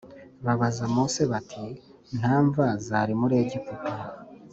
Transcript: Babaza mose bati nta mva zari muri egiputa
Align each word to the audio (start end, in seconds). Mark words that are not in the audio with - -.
Babaza 0.45 0.83
mose 0.95 1.21
bati 1.31 1.63
nta 2.19 2.35
mva 2.45 2.67
zari 2.85 3.13
muri 3.21 3.33
egiputa 3.43 3.93